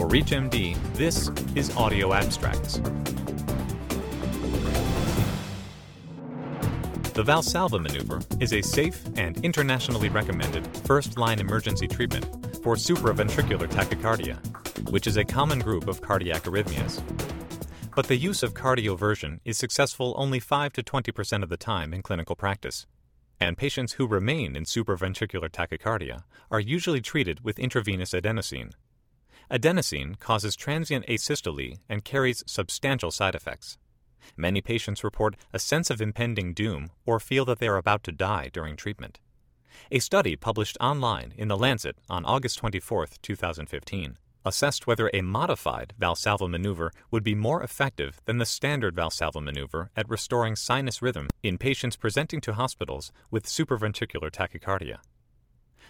[0.00, 2.78] For ReachMD, this is Audio Abstracts.
[7.12, 12.24] The Valsalva maneuver is a safe and internationally recommended first line emergency treatment
[12.62, 14.38] for supraventricular tachycardia,
[14.90, 17.02] which is a common group of cardiac arrhythmias.
[17.94, 22.00] But the use of cardioversion is successful only 5 to 20% of the time in
[22.00, 22.86] clinical practice
[23.40, 28.72] and patients who remain in supraventricular tachycardia are usually treated with intravenous adenosine.
[29.50, 33.78] Adenosine causes transient asystole and carries substantial side effects.
[34.36, 38.12] Many patients report a sense of impending doom or feel that they are about to
[38.12, 39.18] die during treatment.
[39.90, 45.94] A study published online in The Lancet on August 24, 2015, assessed whether a modified
[46.00, 51.28] Valsalva maneuver would be more effective than the standard Valsalva maneuver at restoring sinus rhythm
[51.42, 54.98] in patients presenting to hospitals with supraventricular tachycardia.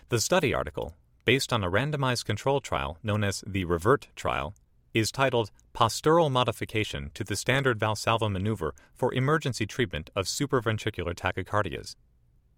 [0.09, 0.95] The study article,
[1.30, 4.52] based on a randomized control trial known as the REVERT trial,
[4.92, 11.95] is titled Postural Modification to the Standard Valsalva Maneuver for Emergency Treatment of Supraventricular Tachycardias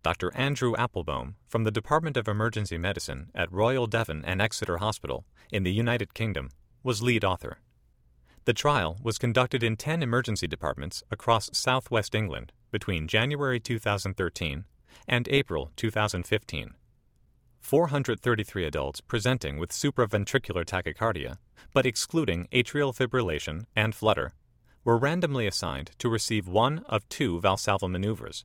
[0.02, 0.34] Dr.
[0.34, 5.64] Andrew Appelboam from the Department of Emergency Medicine at Royal Devon and Exeter Hospital in
[5.64, 6.48] the United Kingdom
[6.82, 7.58] was lead author.
[8.46, 14.64] The trial was conducted in 10 emergency departments across southwest England between January 2013
[15.06, 16.72] and April 2015.
[17.62, 21.38] 433 adults presenting with supraventricular tachycardia,
[21.72, 24.34] but excluding atrial fibrillation and flutter,
[24.84, 28.44] were randomly assigned to receive one of two Valsalva maneuvers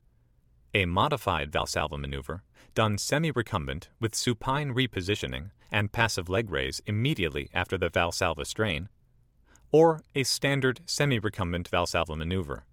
[0.74, 2.42] a modified Valsalva maneuver,
[2.74, 8.88] done semi recumbent with supine repositioning and passive leg raise immediately after the Valsalva strain,
[9.72, 12.64] or a standard semi recumbent Valsalva maneuver.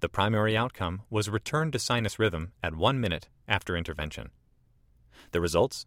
[0.00, 4.30] The primary outcome was return to sinus rhythm at one minute after intervention.
[5.32, 5.86] The results?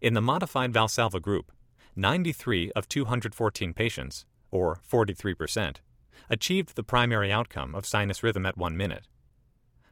[0.00, 1.52] In the modified Valsalva group,
[1.96, 5.76] 93 of 214 patients, or 43%,
[6.30, 9.06] achieved the primary outcome of sinus rhythm at one minute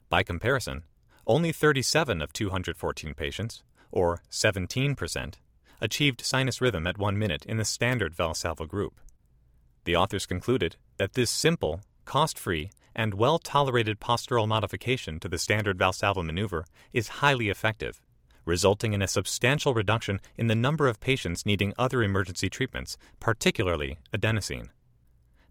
[0.08, 0.84] by comparison,
[1.26, 5.34] only 37 of 214 patients, or 17%,
[5.80, 9.00] achieved sinus rhythm at one minute in the standard Valsalva group.
[9.84, 15.38] The authors concluded that this simple, cost free, and well tolerated postural modification to the
[15.38, 18.00] standard Valsalva maneuver is highly effective,
[18.46, 23.98] resulting in a substantial reduction in the number of patients needing other emergency treatments, particularly
[24.14, 24.68] adenosine.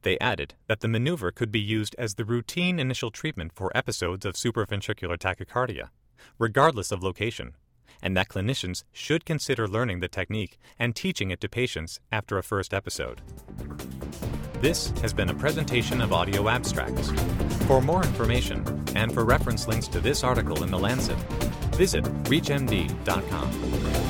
[0.01, 4.25] They added that the maneuver could be used as the routine initial treatment for episodes
[4.25, 5.89] of supraventricular tachycardia,
[6.39, 7.56] regardless of location,
[8.01, 12.44] and that clinicians should consider learning the technique and teaching it to patients after a
[12.44, 13.22] first episode.
[14.62, 17.12] This has been a presentation of Audio Abstracts.
[17.66, 21.17] For more information and for reference links to this article in The Lancet,
[21.75, 24.04] visit ReachMD.com.